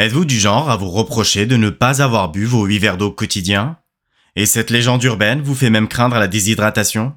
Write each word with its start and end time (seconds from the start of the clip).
Êtes-vous 0.00 0.24
du 0.24 0.40
genre 0.40 0.70
à 0.70 0.78
vous 0.78 0.88
reprocher 0.88 1.44
de 1.44 1.58
ne 1.58 1.68
pas 1.68 2.00
avoir 2.00 2.30
bu 2.30 2.46
vos 2.46 2.64
8 2.64 2.78
verres 2.78 2.96
d'eau 2.96 3.10
quotidiens? 3.10 3.76
Et 4.34 4.46
cette 4.46 4.70
légende 4.70 5.04
urbaine 5.04 5.42
vous 5.42 5.54
fait 5.54 5.68
même 5.68 5.88
craindre 5.88 6.16
la 6.16 6.26
déshydratation? 6.26 7.12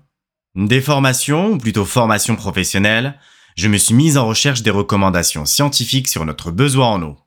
Déformation, 0.56 1.52
ou 1.52 1.58
plutôt 1.58 1.86
formation 1.86 2.36
professionnelle, 2.36 3.18
je 3.56 3.70
me 3.70 3.78
suis 3.78 3.94
mise 3.94 4.18
en 4.18 4.28
recherche 4.28 4.64
des 4.64 4.70
recommandations 4.70 5.46
scientifiques 5.46 6.10
sur 6.10 6.26
notre 6.26 6.52
besoin 6.52 6.88
en 6.88 7.02
eau. 7.04 7.18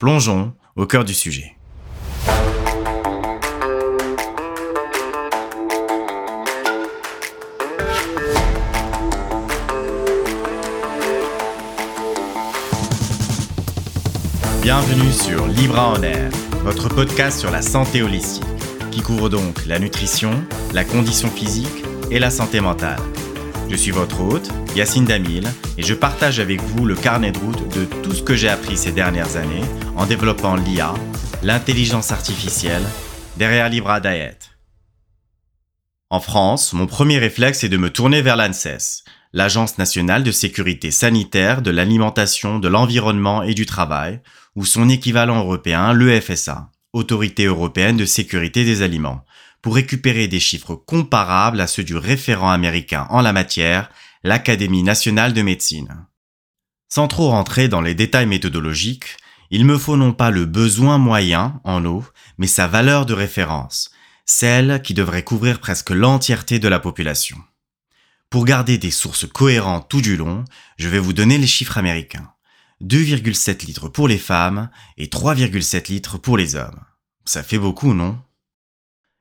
Plongeons 0.00 0.52
au 0.74 0.84
cœur 0.84 1.04
du 1.04 1.14
sujet. 1.14 1.57
Bienvenue 14.70 15.12
sur 15.14 15.46
Libra 15.46 15.88
en 15.88 16.02
Air, 16.02 16.30
votre 16.62 16.90
podcast 16.90 17.40
sur 17.40 17.50
la 17.50 17.62
santé 17.62 18.02
holistique, 18.02 18.44
qui 18.90 19.00
couvre 19.00 19.30
donc 19.30 19.64
la 19.64 19.78
nutrition, 19.78 20.44
la 20.74 20.84
condition 20.84 21.30
physique 21.30 21.86
et 22.10 22.18
la 22.18 22.28
santé 22.28 22.60
mentale. 22.60 23.00
Je 23.70 23.76
suis 23.76 23.92
votre 23.92 24.20
hôte, 24.20 24.50
Yacine 24.76 25.06
Damil, 25.06 25.48
et 25.78 25.82
je 25.82 25.94
partage 25.94 26.38
avec 26.38 26.60
vous 26.60 26.84
le 26.84 26.96
carnet 26.96 27.32
de 27.32 27.38
route 27.38 27.74
de 27.74 27.86
tout 28.02 28.12
ce 28.12 28.22
que 28.22 28.34
j'ai 28.34 28.50
appris 28.50 28.76
ces 28.76 28.92
dernières 28.92 29.38
années 29.38 29.64
en 29.96 30.04
développant 30.04 30.54
l'IA, 30.54 30.92
l'intelligence 31.42 32.12
artificielle, 32.12 32.84
derrière 33.38 33.70
Libra 33.70 34.00
Diet. 34.00 34.38
En 36.10 36.20
France, 36.20 36.74
mon 36.74 36.86
premier 36.86 37.16
réflexe 37.16 37.64
est 37.64 37.70
de 37.70 37.78
me 37.78 37.88
tourner 37.88 38.20
vers 38.20 38.36
l'ANSES, 38.36 39.02
l'Agence 39.32 39.78
nationale 39.78 40.24
de 40.24 40.32
sécurité 40.32 40.90
sanitaire 40.90 41.62
de 41.62 41.70
l'alimentation, 41.70 42.58
de 42.58 42.68
l'environnement 42.68 43.42
et 43.42 43.54
du 43.54 43.66
travail, 43.66 44.20
ou 44.54 44.64
son 44.64 44.88
équivalent 44.88 45.38
européen, 45.38 45.92
l'EFSA, 45.92 46.70
Autorité 46.94 47.44
européenne 47.44 47.98
de 47.98 48.06
sécurité 48.06 48.64
des 48.64 48.80
aliments, 48.80 49.24
pour 49.60 49.74
récupérer 49.74 50.26
des 50.26 50.40
chiffres 50.40 50.74
comparables 50.74 51.60
à 51.60 51.66
ceux 51.66 51.84
du 51.84 51.96
référent 51.96 52.50
américain 52.50 53.06
en 53.10 53.20
la 53.20 53.34
matière, 53.34 53.90
l'Académie 54.24 54.82
nationale 54.82 55.34
de 55.34 55.42
médecine. 55.42 56.06
Sans 56.88 57.06
trop 57.06 57.28
rentrer 57.28 57.68
dans 57.68 57.82
les 57.82 57.94
détails 57.94 58.26
méthodologiques, 58.26 59.16
il 59.50 59.64
me 59.64 59.76
faut 59.76 59.96
non 59.96 60.12
pas 60.12 60.30
le 60.30 60.46
besoin 60.46 60.96
moyen 60.96 61.60
en 61.64 61.84
eau, 61.84 62.04
mais 62.38 62.46
sa 62.46 62.66
valeur 62.66 63.04
de 63.04 63.14
référence, 63.14 63.90
celle 64.24 64.80
qui 64.82 64.94
devrait 64.94 65.24
couvrir 65.24 65.60
presque 65.60 65.90
l'entièreté 65.90 66.58
de 66.58 66.68
la 66.68 66.80
population. 66.80 67.36
Pour 68.30 68.44
garder 68.44 68.76
des 68.76 68.90
sources 68.90 69.26
cohérentes 69.26 69.88
tout 69.88 70.02
du 70.02 70.16
long, 70.18 70.44
je 70.76 70.90
vais 70.90 70.98
vous 70.98 71.14
donner 71.14 71.38
les 71.38 71.46
chiffres 71.46 71.78
américains. 71.78 72.30
2,7 72.82 73.64
litres 73.64 73.88
pour 73.88 74.06
les 74.06 74.18
femmes 74.18 74.68
et 74.98 75.06
3,7 75.06 75.90
litres 75.90 76.18
pour 76.18 76.36
les 76.36 76.54
hommes. 76.54 76.78
Ça 77.24 77.42
fait 77.42 77.58
beaucoup, 77.58 77.94
non? 77.94 78.18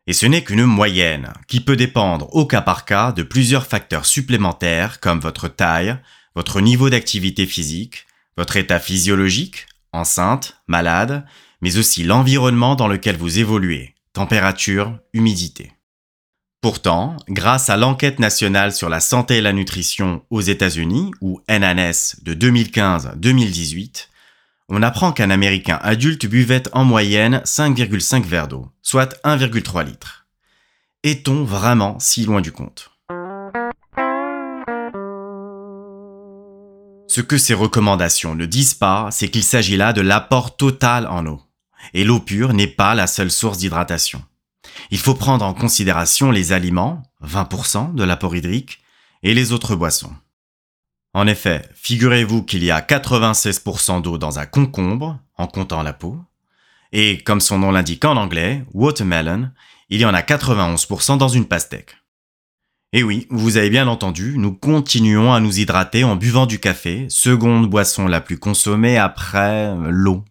Et 0.07 0.13
ce 0.13 0.25
n'est 0.25 0.43
qu'une 0.43 0.65
moyenne, 0.65 1.31
qui 1.47 1.61
peut 1.61 1.77
dépendre 1.77 2.33
au 2.35 2.45
cas 2.45 2.61
par 2.61 2.83
cas 2.83 3.13
de 3.13 3.23
plusieurs 3.23 3.65
facteurs 3.65 4.05
supplémentaires 4.05 4.99
comme 4.99 5.21
votre 5.21 5.47
taille, 5.47 5.97
votre 6.35 6.59
niveau 6.59 6.89
d'activité 6.89 7.45
physique, 7.45 8.07
votre 8.35 8.57
état 8.57 8.79
physiologique, 8.79 9.67
enceinte, 9.93 10.61
malade, 10.67 11.25
mais 11.61 11.77
aussi 11.77 12.03
l'environnement 12.03 12.75
dans 12.75 12.89
lequel 12.89 13.15
vous 13.15 13.39
évoluez, 13.39 13.95
température, 14.11 14.99
humidité. 15.13 15.76
Pourtant, 16.61 17.17
grâce 17.29 17.69
à 17.69 17.77
l'enquête 17.77 18.19
nationale 18.19 18.73
sur 18.73 18.89
la 18.89 18.99
santé 18.99 19.37
et 19.37 19.41
la 19.41 19.53
nutrition 19.53 20.23
aux 20.31 20.41
États-Unis, 20.41 21.11
ou 21.21 21.39
NNS 21.47 22.23
de 22.23 22.33
2015-2018, 22.33 24.07
on 24.69 24.81
apprend 24.81 25.11
qu'un 25.11 25.29
Américain 25.29 25.79
adulte 25.83 26.25
buvait 26.25 26.63
en 26.73 26.83
moyenne 26.83 27.41
5,5 27.45 28.23
verres 28.23 28.47
d'eau, 28.47 28.67
soit 28.81 29.23
1,3 29.23 29.85
litres. 29.85 30.25
Est-on 31.03 31.43
vraiment 31.43 31.99
si 31.99 32.25
loin 32.25 32.41
du 32.41 32.51
compte? 32.51 32.89
Ce 37.07 37.21
que 37.21 37.37
ces 37.37 37.53
recommandations 37.53 38.33
ne 38.33 38.47
disent 38.47 38.73
pas, 38.73 39.09
c'est 39.11 39.29
qu'il 39.29 39.43
s'agit 39.43 39.77
là 39.77 39.93
de 39.93 40.01
l'apport 40.01 40.57
total 40.57 41.07
en 41.07 41.25
eau. 41.27 41.41
Et 41.93 42.03
l'eau 42.03 42.19
pure 42.19 42.53
n'est 42.53 42.67
pas 42.67 42.95
la 42.95 43.07
seule 43.07 43.31
source 43.31 43.59
d'hydratation. 43.59 44.23
Il 44.91 44.99
faut 44.99 45.15
prendre 45.15 45.45
en 45.45 45.53
considération 45.53 46.31
les 46.31 46.51
aliments, 46.51 47.03
20% 47.23 47.93
de 47.93 48.03
l'apport 48.03 48.35
hydrique, 48.35 48.79
et 49.23 49.33
les 49.33 49.51
autres 49.51 49.75
boissons. 49.75 50.13
En 51.13 51.27
effet, 51.27 51.67
figurez-vous 51.73 52.43
qu'il 52.43 52.63
y 52.63 52.71
a 52.71 52.79
96% 52.79 54.01
d'eau 54.01 54.17
dans 54.17 54.39
un 54.39 54.45
concombre, 54.45 55.19
en 55.35 55.47
comptant 55.47 55.83
la 55.83 55.93
peau, 55.93 56.19
et 56.91 57.17
comme 57.19 57.41
son 57.41 57.59
nom 57.59 57.71
l'indique 57.71 58.05
en 58.05 58.17
anglais, 58.17 58.63
watermelon, 58.73 59.51
il 59.89 59.99
y 59.99 60.05
en 60.05 60.13
a 60.13 60.21
91% 60.21 61.17
dans 61.17 61.27
une 61.27 61.45
pastèque. 61.45 61.97
Et 62.93 63.03
oui, 63.03 63.27
vous 63.29 63.57
avez 63.57 63.69
bien 63.69 63.87
entendu, 63.87 64.35
nous 64.37 64.53
continuons 64.53 65.33
à 65.33 65.39
nous 65.39 65.59
hydrater 65.59 66.03
en 66.03 66.15
buvant 66.15 66.45
du 66.45 66.59
café, 66.59 67.07
seconde 67.09 67.69
boisson 67.69 68.07
la 68.07 68.21
plus 68.21 68.39
consommée 68.39 68.97
après 68.97 69.75
l'eau. 69.89 70.23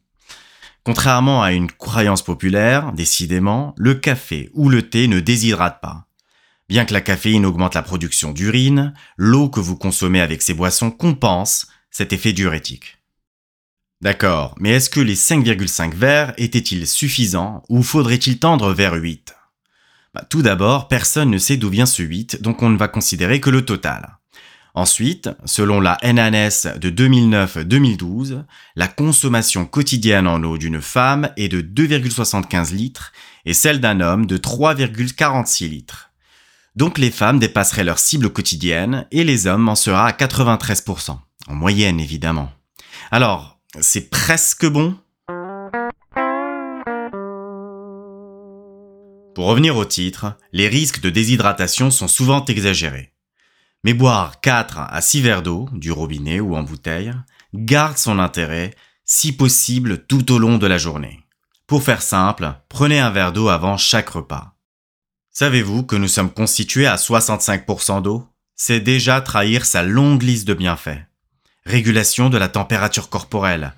Contrairement 0.87 1.43
à 1.43 1.51
une 1.51 1.69
croyance 1.69 2.23
populaire, 2.23 2.93
décidément, 2.93 3.75
le 3.77 3.97
café 3.97 4.51
ou 4.55 4.69
le 4.69 4.89
thé 4.89 5.09
ne 5.09 5.19
déshydrate 5.19 5.81
pas. 5.81 6.07
Bien 6.69 6.85
que 6.85 6.95
la 6.95 7.01
caféine 7.01 7.45
augmente 7.45 7.75
la 7.75 7.83
production 7.83 8.31
d'urine, 8.31 8.95
l'eau 9.17 9.49
que 9.49 9.59
vous 9.59 9.75
consommez 9.75 10.21
avec 10.21 10.43
ces 10.43 10.55
boissons 10.55 10.93
compense 10.93 11.67
cet 11.91 12.13
effet 12.13 12.33
diurétique. 12.33 12.99
D'accord, 14.01 14.55
mais 14.61 14.75
est-ce 14.75 14.89
que 14.89 15.01
les 15.01 15.17
5,5 15.17 15.93
verres 15.93 16.35
étaient-ils 16.37 16.87
suffisants 16.87 17.65
ou 17.69 17.83
faudrait-il 17.83 18.39
tendre 18.39 18.73
vers 18.73 18.95
8 18.95 19.35
bah, 20.15 20.25
Tout 20.31 20.43
d'abord, 20.43 20.87
personne 20.87 21.31
ne 21.31 21.39
sait 21.39 21.57
d'où 21.57 21.69
vient 21.69 21.87
ce 21.87 22.05
8, 22.05 22.43
donc 22.43 22.63
on 22.63 22.71
ne 22.71 22.79
va 22.79 22.87
considérer 22.87 23.41
que 23.41 23.51
le 23.51 23.65
total. 23.65 24.19
Ensuite, 24.77 25.31
selon 25.47 25.81
la 25.81 25.97
NNS 26.05 26.79
de 26.79 26.91
2009-2012, 26.91 28.45
la 28.77 28.89
consommation 28.89 29.65
quotidienne 29.65 30.27
en 30.27 30.43
eau 30.43 30.59
d'une 30.59 30.83
femme 30.83 31.31
est 31.39 31.49
de 31.49 31.63
2,75 31.63 32.75
litres 32.75 33.13
et 33.47 33.55
celle 33.55 33.81
d'un 33.81 34.01
homme 34.03 34.27
de 34.27 34.37
3,46 34.37 35.71
litres. 35.71 36.11
Donc 36.75 36.99
les 36.99 37.11
femmes 37.11 37.39
dépasseraient 37.39 37.85
leur 37.85 37.99
cible 37.99 38.29
quotidienne 38.29 39.07
et 39.13 39.25
les 39.25 39.47
hommes 39.47 39.67
en 39.71 39.77
seraient 39.77 39.97
à 39.97 40.11
93%, 40.11 41.17
en 41.49 41.55
moyenne 41.55 41.99
évidemment. 41.99 42.51
Alors, 43.11 43.59
c'est 43.81 44.11
presque 44.11 44.67
bon? 44.67 44.95
Pour 49.35 49.47
revenir 49.47 49.79
au 49.79 49.87
titre, 49.87 50.37
les 50.53 50.69
risques 50.69 51.01
de 51.01 51.09
déshydratation 51.09 51.91
sont 51.91 52.09
souvent 52.09 52.45
exagérés. 52.45 53.16
Mais 53.87 53.95
boire 53.95 54.41
4 54.41 54.81
à 54.81 55.01
6 55.01 55.21
verres 55.21 55.43
d'eau, 55.43 55.69
du 55.73 55.93
robinet 55.93 56.41
ou 56.41 56.57
en 56.57 56.65
bouteille, 56.65 57.13
garde 57.55 57.97
son 57.97 58.19
intérêt, 58.19 58.75
si 59.05 59.31
possible 59.31 60.05
tout 60.09 60.33
au 60.33 60.41
long 60.41 60.59
de 60.59 60.67
la 60.67 60.77
journée. 60.77 61.21
Pour 61.69 61.85
faire 61.85 62.03
simple, 62.03 62.53
prenez 62.69 62.99
un 62.99 63.11
verre 63.11 63.33
d'eau 63.33 63.49
avant 63.49 63.77
chaque 63.77 64.09
repas. 64.09 64.57
Savez-vous 65.31 65.85
que 65.85 65.95
nous 65.95 66.09
sommes 66.09 66.33
constitués 66.33 66.89
à 66.89 66.97
65% 66.97 68.03
d'eau? 68.03 68.27
C'est 68.57 68.81
déjà 68.81 69.21
trahir 69.21 69.65
sa 69.65 69.85
longue 69.85 70.25
liste 70.25 70.49
de 70.49 70.55
bienfaits. 70.55 71.07
Régulation 71.65 72.29
de 72.29 72.39
la 72.39 72.49
température 72.49 73.09
corporelle, 73.09 73.73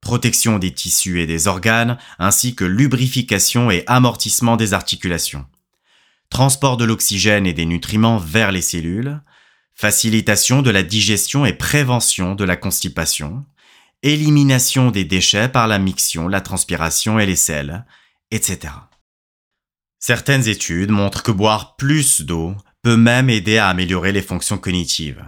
protection 0.00 0.58
des 0.58 0.72
tissus 0.72 1.20
et 1.20 1.26
des 1.26 1.48
organes, 1.48 1.98
ainsi 2.18 2.54
que 2.54 2.64
lubrification 2.64 3.70
et 3.70 3.84
amortissement 3.86 4.56
des 4.56 4.72
articulations. 4.72 5.44
Transport 6.30 6.78
de 6.78 6.86
l'oxygène 6.86 7.46
et 7.46 7.52
des 7.52 7.66
nutriments 7.66 8.16
vers 8.16 8.52
les 8.52 8.62
cellules, 8.62 9.20
facilitation 9.80 10.60
de 10.60 10.68
la 10.68 10.82
digestion 10.82 11.46
et 11.46 11.54
prévention 11.54 12.34
de 12.34 12.44
la 12.44 12.56
constipation, 12.56 13.46
élimination 14.02 14.90
des 14.90 15.06
déchets 15.06 15.48
par 15.48 15.68
la 15.68 15.78
miction, 15.78 16.28
la 16.28 16.42
transpiration 16.42 17.18
et 17.18 17.24
les 17.24 17.34
sels, 17.34 17.86
etc. 18.30 18.74
Certaines 19.98 20.48
études 20.48 20.90
montrent 20.90 21.22
que 21.22 21.32
boire 21.32 21.76
plus 21.76 22.20
d'eau 22.20 22.54
peut 22.82 22.98
même 22.98 23.30
aider 23.30 23.56
à 23.56 23.68
améliorer 23.68 24.12
les 24.12 24.20
fonctions 24.20 24.58
cognitives. 24.58 25.24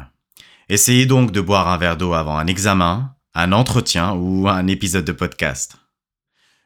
Essayez 0.69 1.07
donc 1.07 1.33
de 1.33 1.41
boire 1.41 1.69
un 1.69 1.79
verre 1.79 1.97
d'eau 1.97 2.13
avant 2.13 2.37
un 2.37 2.47
examen, 2.47 3.15
un 3.35 3.53
entretien 3.53 4.13
ou 4.13 4.51
un 4.51 4.67
épisode 4.67 5.07
de 5.07 5.13
podcast. 5.13 5.77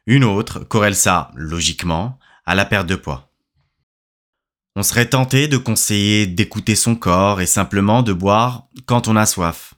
Une 0.07 0.25
autre 0.25 0.59
corrèle 0.59 0.95
ça, 0.95 1.31
logiquement, 1.35 2.19
à 2.45 2.53
la 2.53 2.65
perte 2.65 2.87
de 2.87 2.95
poids. 2.95 3.26
On 4.79 4.83
serait 4.83 5.09
tenté 5.09 5.47
de 5.47 5.57
conseiller 5.57 6.27
d'écouter 6.27 6.75
son 6.75 6.93
corps 6.93 7.41
et 7.41 7.47
simplement 7.47 8.03
de 8.03 8.13
boire 8.13 8.67
quand 8.85 9.07
on 9.07 9.15
a 9.15 9.25
soif. 9.25 9.73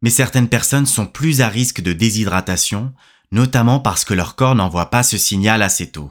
Mais 0.00 0.08
certaines 0.08 0.48
personnes 0.48 0.86
sont 0.86 1.04
plus 1.04 1.42
à 1.42 1.48
risque 1.48 1.82
de 1.82 1.92
déshydratation, 1.92 2.94
notamment 3.30 3.78
parce 3.78 4.06
que 4.06 4.14
leur 4.14 4.34
corps 4.34 4.54
n'envoie 4.54 4.88
pas 4.88 5.02
ce 5.02 5.18
signal 5.18 5.60
assez 5.60 5.90
tôt. 5.90 6.10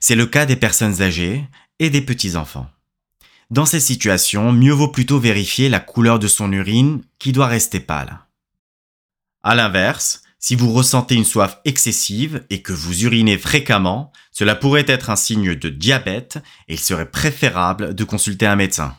C'est 0.00 0.14
le 0.14 0.24
cas 0.24 0.46
des 0.46 0.56
personnes 0.56 1.02
âgées 1.02 1.46
et 1.78 1.90
des 1.90 2.00
petits-enfants. 2.00 2.70
Dans 3.50 3.66
ces 3.66 3.80
situations, 3.80 4.50
mieux 4.50 4.72
vaut 4.72 4.88
plutôt 4.88 5.18
vérifier 5.18 5.68
la 5.68 5.80
couleur 5.80 6.18
de 6.18 6.28
son 6.28 6.50
urine 6.50 7.02
qui 7.18 7.32
doit 7.32 7.46
rester 7.46 7.80
pâle. 7.80 8.20
À 9.42 9.54
l'inverse, 9.54 10.22
Si 10.48 10.56
vous 10.56 10.72
ressentez 10.72 11.14
une 11.14 11.26
soif 11.26 11.58
excessive 11.66 12.42
et 12.48 12.62
que 12.62 12.72
vous 12.72 13.04
urinez 13.04 13.36
fréquemment, 13.36 14.12
cela 14.32 14.54
pourrait 14.54 14.86
être 14.88 15.10
un 15.10 15.14
signe 15.14 15.54
de 15.54 15.68
diabète 15.68 16.38
et 16.68 16.72
il 16.72 16.80
serait 16.80 17.10
préférable 17.10 17.94
de 17.94 18.02
consulter 18.02 18.46
un 18.46 18.56
médecin. 18.56 18.96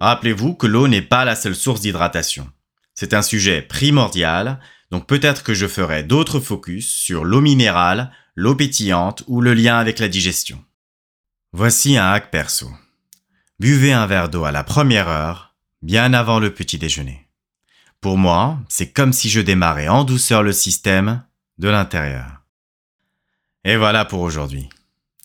Rappelez-vous 0.00 0.54
que 0.54 0.66
l'eau 0.66 0.88
n'est 0.88 1.02
pas 1.02 1.26
la 1.26 1.36
seule 1.36 1.54
source 1.54 1.82
d'hydratation. 1.82 2.48
C'est 2.94 3.12
un 3.12 3.20
sujet 3.20 3.60
primordial, 3.60 4.58
donc 4.90 5.06
peut-être 5.06 5.42
que 5.42 5.52
je 5.52 5.66
ferai 5.66 6.04
d'autres 6.04 6.40
focus 6.40 6.88
sur 6.88 7.26
l'eau 7.26 7.42
minérale, 7.42 8.12
l'eau 8.34 8.54
pétillante 8.54 9.24
ou 9.26 9.42
le 9.42 9.52
lien 9.52 9.76
avec 9.76 9.98
la 9.98 10.08
digestion. 10.08 10.64
Voici 11.52 11.98
un 11.98 12.12
hack 12.12 12.30
perso. 12.30 12.70
Buvez 13.60 13.92
un 13.92 14.06
verre 14.06 14.30
d'eau 14.30 14.44
à 14.44 14.52
la 14.52 14.64
première 14.64 15.08
heure, 15.08 15.47
bien 15.82 16.12
avant 16.12 16.40
le 16.40 16.52
petit 16.52 16.78
déjeuner. 16.78 17.28
Pour 18.00 18.16
moi, 18.16 18.58
c'est 18.68 18.92
comme 18.92 19.12
si 19.12 19.28
je 19.28 19.40
démarrais 19.40 19.88
en 19.88 20.04
douceur 20.04 20.42
le 20.42 20.52
système 20.52 21.24
de 21.58 21.68
l'intérieur. 21.68 22.42
Et 23.64 23.76
voilà 23.76 24.04
pour 24.04 24.20
aujourd'hui. 24.20 24.68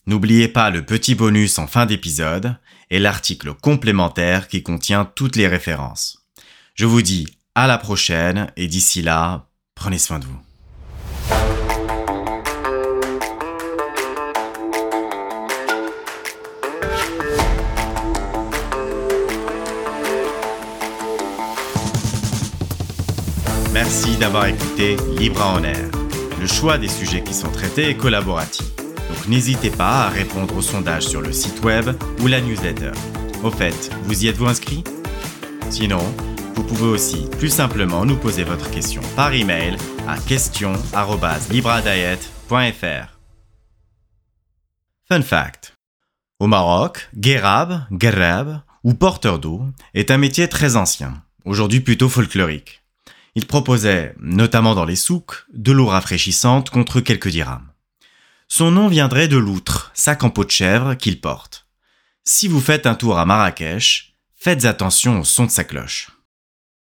N'oubliez 0.06 0.48
pas 0.48 0.70
le 0.70 0.84
petit 0.84 1.14
bonus 1.14 1.58
en 1.58 1.66
fin 1.66 1.86
d'épisode 1.86 2.56
et 2.90 2.98
l'article 2.98 3.54
complémentaire 3.54 4.48
qui 4.48 4.62
contient 4.62 5.04
toutes 5.04 5.36
les 5.36 5.48
références. 5.48 6.26
Je 6.74 6.86
vous 6.86 7.02
dis 7.02 7.38
à 7.54 7.66
la 7.66 7.78
prochaine 7.78 8.52
et 8.56 8.66
d'ici 8.66 9.00
là, 9.00 9.48
prenez 9.74 9.98
soin 9.98 10.18
de 10.18 10.26
vous. 10.26 10.43
Merci 23.74 24.16
d'avoir 24.16 24.46
écouté 24.46 24.96
Libre 25.18 25.44
en 25.44 25.62
air. 25.64 25.90
Le 26.40 26.46
choix 26.46 26.78
des 26.78 26.86
sujets 26.86 27.24
qui 27.24 27.34
sont 27.34 27.50
traités 27.50 27.88
est 27.88 27.96
collaboratif. 27.96 28.76
Donc 28.76 29.26
n'hésitez 29.26 29.70
pas 29.70 30.04
à 30.04 30.10
répondre 30.10 30.56
au 30.56 30.62
sondage 30.62 31.08
sur 31.08 31.20
le 31.20 31.32
site 31.32 31.60
web 31.64 31.90
ou 32.22 32.28
la 32.28 32.40
newsletter. 32.40 32.92
Au 33.42 33.50
fait, 33.50 33.90
vous 34.04 34.24
y 34.24 34.28
êtes-vous 34.28 34.46
inscrit? 34.46 34.84
Sinon, 35.70 35.98
vous 36.54 36.62
pouvez 36.62 36.86
aussi 36.86 37.26
plus 37.40 37.48
simplement 37.48 38.04
nous 38.04 38.16
poser 38.16 38.44
votre 38.44 38.70
question 38.70 39.02
par 39.16 39.34
email 39.34 39.76
à 40.06 40.18
question@libradiet.fr. 40.18 43.18
Fun 45.08 45.22
fact. 45.22 45.74
Au 46.38 46.46
Maroc, 46.46 47.08
guérab, 47.16 47.88
gerab 47.90 48.60
ou 48.84 48.94
porteur 48.94 49.40
d'eau 49.40 49.64
est 49.94 50.12
un 50.12 50.18
métier 50.18 50.48
très 50.48 50.76
ancien, 50.76 51.24
aujourd'hui 51.44 51.80
plutôt 51.80 52.08
folklorique. 52.08 52.83
Il 53.34 53.46
proposait, 53.46 54.14
notamment 54.20 54.74
dans 54.74 54.84
les 54.84 54.96
souks, 54.96 55.44
de 55.52 55.72
l'eau 55.72 55.86
rafraîchissante 55.86 56.70
contre 56.70 57.00
quelques 57.00 57.28
dirhams. 57.28 57.68
Son 58.48 58.70
nom 58.70 58.88
viendrait 58.88 59.28
de 59.28 59.36
l'outre, 59.36 59.90
sac 59.94 60.22
en 60.22 60.30
peau 60.30 60.44
de 60.44 60.50
chèvre, 60.50 60.94
qu'il 60.94 61.20
porte. 61.20 61.66
Si 62.24 62.46
vous 62.46 62.60
faites 62.60 62.86
un 62.86 62.94
tour 62.94 63.18
à 63.18 63.24
Marrakech, 63.24 64.14
faites 64.34 64.64
attention 64.64 65.20
au 65.20 65.24
son 65.24 65.46
de 65.46 65.50
sa 65.50 65.64
cloche. 65.64 66.10